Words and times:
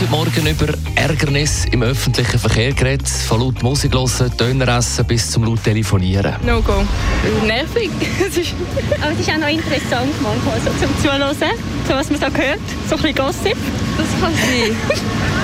heute 0.00 0.10
Morgen 0.10 0.46
über 0.46 0.72
Ärgernis 0.94 1.66
im 1.72 1.82
öffentlichen 1.82 2.38
Verkehr 2.38 2.72
geredet, 2.72 3.06
von 3.08 3.40
laut 3.40 3.62
Musik 3.62 3.92
hören, 3.92 4.32
Döner 4.38 4.78
essen 4.78 5.04
bis 5.04 5.30
zum 5.30 5.44
laut 5.44 5.62
telefonieren. 5.62 6.36
No 6.46 6.62
go. 6.62 6.84
Nervig. 7.46 7.90
Aber 9.02 9.12
es 9.12 9.20
ist 9.20 9.30
auch 9.30 9.38
noch 9.38 9.48
interessant 9.48 10.14
manchmal 10.22 10.60
so 10.60 10.70
zum 10.80 11.02
Zuhören, 11.02 11.36
so 11.86 11.94
was 11.94 12.10
man 12.10 12.20
so 12.20 12.26
hört, 12.26 12.60
so 12.88 12.96
ein 12.96 13.02
bisschen 13.02 13.14
Gossip. 13.14 13.56
Das 13.98 14.06
kann 14.20 14.32
sein. 14.34 14.76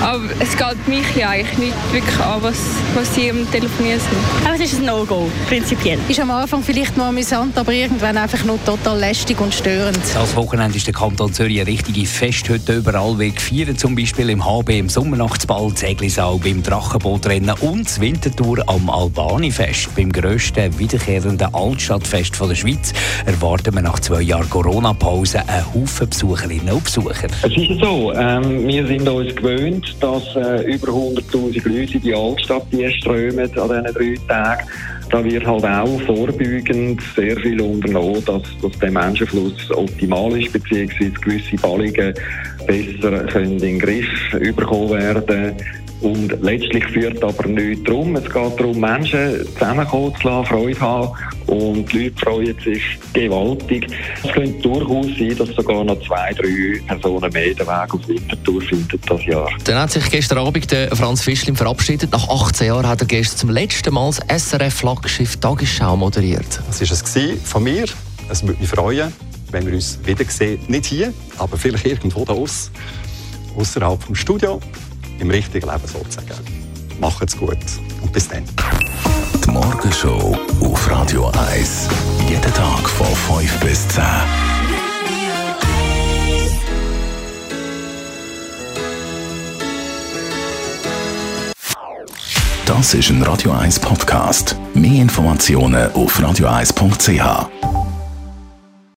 Aber 0.01 0.23
es 0.39 0.55
geht 0.55 0.87
mich 0.87 1.15
ja 1.15 1.29
eigentlich 1.29 1.57
nicht 1.57 1.93
wirklich 1.93 2.19
an, 2.19 2.41
was, 2.43 2.57
was 2.93 3.15
sie 3.15 3.31
am 3.31 3.49
Telefonieren 3.51 3.99
sind. 3.99 4.45
Aber 4.45 4.55
es 4.55 4.71
ist 4.71 4.79
ein 4.79 4.85
No-Go, 4.85 5.27
prinzipiell. 5.47 5.97
Ist 6.07 6.19
am 6.19 6.29
Anfang 6.29 6.61
vielleicht 6.61 6.95
noch 6.97 7.05
amüsant, 7.05 7.57
aber 7.57 7.71
irgendwann 7.71 8.15
einfach 8.15 8.43
nur 8.43 8.63
total 8.63 8.99
lästig 8.99 9.41
und 9.41 9.53
störend. 9.53 9.99
Das 10.13 10.35
Wochenende 10.35 10.77
ist 10.77 10.85
der 10.85 10.93
Kanton 10.93 11.33
Zürich 11.33 11.59
eine 11.59 11.67
richtige 11.67 12.05
Festhütte 12.05 12.75
überall 12.75 13.17
wie 13.17 13.31
gefeiert, 13.31 13.79
zum 13.79 13.95
Beispiel 13.95 14.29
im 14.29 14.45
HB 14.45 14.77
im 14.77 14.89
Sommernachtsball, 14.89 15.73
Zeglisau 15.73 16.37
beim 16.37 16.61
Drachenbootrennen 16.61 17.55
und 17.61 17.87
das 17.87 17.99
Wintertour 17.99 18.63
am 18.67 18.89
Albani-Fest. 18.89 19.95
Beim 19.95 20.11
grössten 20.11 20.77
wiederkehrenden 20.77 21.53
Altstadtfest 21.53 22.39
der 22.39 22.55
Schweiz 22.55 22.93
erwarten 23.25 23.73
wir 23.73 23.81
nach 23.81 23.99
zwei 23.99 24.21
Jahren 24.21 24.49
Corona-Pause 24.49 25.41
einen 25.47 25.73
Haufen 25.73 26.09
Besucherinnen 26.09 26.69
und 26.71 26.83
Besucher. 26.83 27.27
Es 27.41 27.57
ist 27.57 27.79
so, 27.81 28.13
ähm, 28.13 28.66
wir 28.67 28.85
sind 28.85 29.07
uns 29.07 29.35
gewöhnt, 29.35 29.95
dass 30.01 30.35
äh, 30.35 30.73
über 30.73 30.87
100'000 30.87 31.67
Leute 31.67 31.93
in 31.93 32.01
die 32.01 32.13
Altstadt 32.13 32.65
die 32.71 32.89
strömen 32.91 33.39
an 33.57 33.83
diesen 33.93 33.93
drei 33.93 34.15
Tagen. 34.27 34.67
Da 35.09 35.23
wird 35.23 35.45
halt 35.45 35.63
auch 35.63 36.01
vorbeugend 36.01 37.01
sehr 37.15 37.37
viel 37.37 37.61
unternommen, 37.61 38.23
dass, 38.25 38.41
dass 38.61 38.79
der 38.79 38.91
Menschenfluss 38.91 39.71
optimal 39.71 40.41
ist, 40.41 40.51
beziehungsweise 40.51 41.11
gewisse 41.11 41.55
Ballungen 41.55 42.13
besser 42.65 43.23
können 43.25 43.53
in 43.53 43.59
den 43.59 43.79
Griff 43.79 44.31
bekommen 44.55 44.89
werden 44.89 45.55
und 46.01 46.29
letztlich 46.41 46.85
führt 46.85 47.23
aber 47.23 47.47
nichts 47.47 47.83
darum. 47.85 48.15
Es 48.15 48.25
geht 48.25 48.59
darum, 48.59 48.79
Menschen 48.79 49.45
zusammenkommen 49.53 50.13
zu 50.21 50.27
lassen, 50.27 50.45
Freude 50.45 50.79
haben. 50.79 51.11
Und 51.47 51.91
die 51.91 52.03
Leute 52.03 52.19
freuen 52.19 52.59
sich 52.63 52.83
gewaltig. 53.13 53.87
Es 54.23 54.31
könnte 54.31 54.61
durchaus 54.61 55.07
sein, 55.17 55.35
dass 55.37 55.49
sogar 55.55 55.83
noch 55.83 55.99
zwei, 56.05 56.33
drei 56.33 56.81
Personen 56.85 57.31
mehr 57.33 57.53
den 57.53 57.65
Weg 57.65 57.93
auf 57.93 58.07
Winterthur 58.07 58.61
finden 58.61 58.99
das 59.07 59.25
Jahr. 59.25 59.49
Dann 59.63 59.79
hat 59.79 59.91
sich 59.91 60.09
gestern 60.09 60.37
Abend 60.39 60.71
der 60.71 60.95
Franz 60.95 61.21
Fischlin 61.21 61.55
verabschiedet. 61.55 62.11
Nach 62.11 62.27
18 62.29 62.67
Jahren 62.67 62.87
hat 62.87 63.01
er 63.01 63.07
gestern 63.07 63.37
zum 63.37 63.49
letzten 63.49 63.93
Mal 63.93 64.11
das 64.27 64.49
SRF-Flaggschiff 64.49 65.37
Tagesschau 65.37 65.95
moderiert. 65.95 66.61
Das 66.67 66.81
war 66.81 66.91
es 66.91 67.41
von 67.43 67.63
mir. 67.63 67.85
Es 68.29 68.45
würde 68.45 68.59
mich 68.59 68.69
freuen, 68.69 69.11
wenn 69.51 69.65
wir 69.65 69.73
uns 69.73 69.99
wiedersehen. 70.03 70.59
Nicht 70.67 70.85
hier, 70.85 71.13
aber 71.37 71.57
vielleicht 71.57 71.85
irgendwo 71.85 72.25
da 72.25 72.33
aus, 72.33 72.71
außerhalb 73.57 74.03
vom 74.03 74.15
Studio 74.15 74.59
im 75.19 75.29
richtigen 75.29 75.69
Leben 75.69 75.87
sozusagen. 75.87 76.27
Macht's 76.99 77.37
gut 77.37 77.57
und 78.01 78.11
bis 78.11 78.27
dann. 78.27 78.43
Die 79.45 79.49
Morgenshow 79.51 80.37
auf 80.61 80.91
Radio 80.91 81.31
1. 81.51 81.87
Jeden 82.27 82.53
Tag 82.53 82.89
von 82.89 83.07
5 83.39 83.59
bis 83.59 83.87
10. 83.89 84.03
Das 92.65 92.93
ist 92.93 93.09
ein 93.09 93.23
Radio 93.23 93.53
1 93.53 93.79
Podcast. 93.79 94.57
Mehr 94.73 95.01
Informationen 95.01 95.89
auf 95.93 96.19
radio1.ch. 96.19 97.86